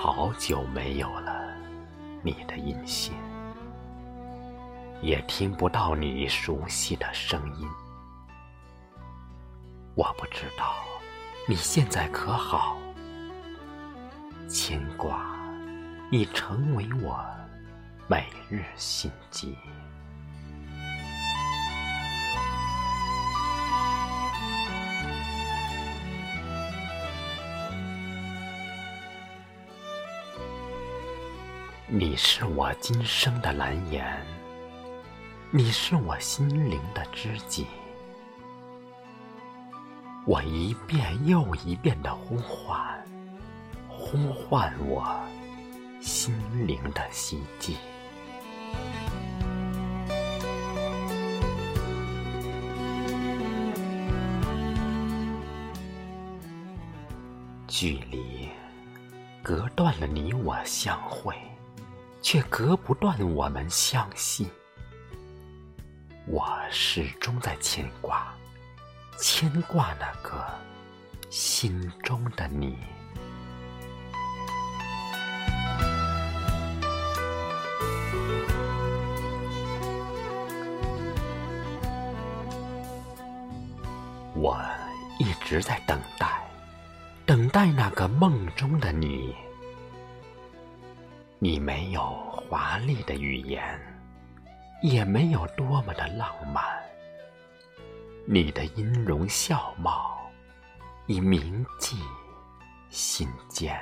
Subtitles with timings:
[0.00, 1.52] 好久没有了
[2.22, 3.12] 你的音信，
[5.02, 7.68] 也听不到你熟悉的声音。
[9.96, 10.76] 我不知道
[11.48, 12.76] 你现在可好？
[14.48, 15.36] 牵挂
[16.12, 17.18] 已成为我
[18.06, 19.58] 每日心悸。
[31.90, 34.04] 你是我今生的蓝颜，
[35.50, 37.66] 你是我心灵的知己。
[40.26, 42.78] 我一遍又一遍的呼唤，
[43.88, 45.18] 呼唤我
[45.98, 46.34] 心
[46.66, 47.74] 灵的希冀。
[57.66, 58.50] 距离
[59.42, 61.34] 隔断了你我相会。
[62.30, 64.46] 却隔不断我们相信。
[66.26, 68.34] 我始终在牵挂，
[69.18, 70.46] 牵挂那个
[71.30, 72.76] 心中的你。
[84.34, 84.60] 我
[85.18, 86.46] 一直在等待，
[87.24, 89.34] 等待那个梦中的你。
[91.40, 93.62] 你没有华丽的语言，
[94.82, 96.64] 也没有多么的浪漫。
[98.26, 100.18] 你的音容笑貌
[101.06, 101.96] 已铭记
[102.90, 103.78] 心间。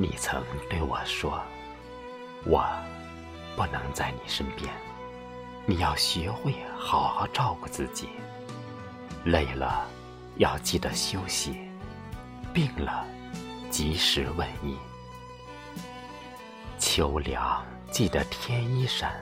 [0.00, 1.42] 你曾对我说
[2.48, 2.66] ：“我
[3.54, 4.72] 不能在你身边，
[5.66, 8.08] 你要学会好好照顾自己。
[9.26, 9.86] 累了
[10.38, 11.54] 要记得休息，
[12.54, 13.04] 病了
[13.68, 14.74] 及时问医。
[16.78, 19.12] 秋凉记得添衣衫。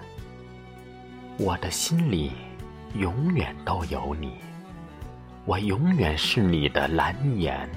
[1.39, 2.31] 我的心里
[2.95, 4.39] 永远都有你，
[5.45, 7.69] 我永远是你的蓝颜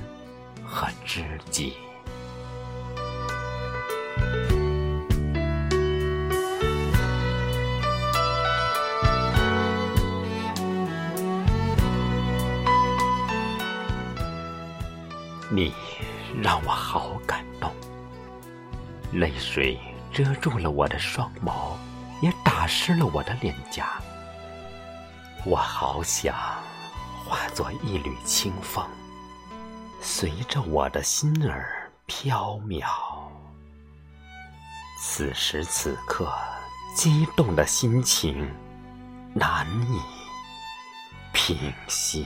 [0.64, 1.74] 和知己。”
[16.42, 17.72] 让我好感动，
[19.12, 19.80] 泪水
[20.12, 21.76] 遮住了我的双眸，
[22.20, 24.02] 也打湿了我的脸颊。
[25.46, 26.36] 我好想
[27.24, 28.84] 化作一缕清风，
[30.02, 32.88] 随着我的心儿飘渺。
[35.00, 36.34] 此时此刻，
[36.96, 38.52] 激动的心情
[39.36, 40.02] 难以
[41.34, 42.26] 平息。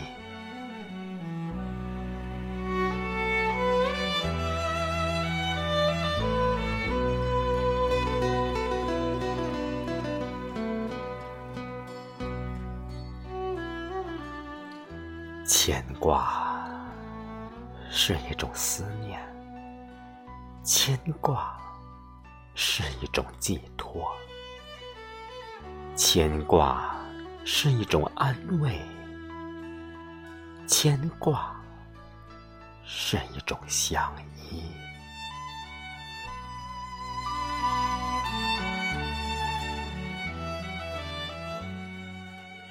[15.46, 16.68] 牵挂
[17.92, 19.22] 是一种思念，
[20.64, 21.56] 牵挂
[22.56, 24.12] 是一种寄托，
[25.96, 26.96] 牵挂
[27.44, 28.82] 是一种安慰，
[30.66, 31.56] 牵挂
[32.84, 34.64] 是一种相依，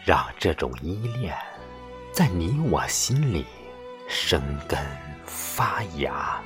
[0.05, 1.39] 让这种依恋。
[2.15, 3.45] 在你我心里
[4.07, 4.79] 生根
[5.27, 6.41] 发芽，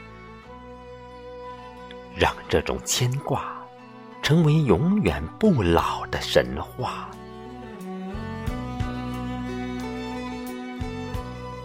[2.16, 3.52] 让这种牵挂
[4.22, 7.10] 成为永远不老的神话，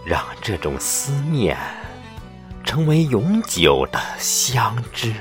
[0.04, 1.56] 让这种思念
[2.62, 5.14] 成为永久的相知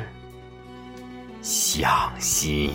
[1.41, 2.73] 相惜。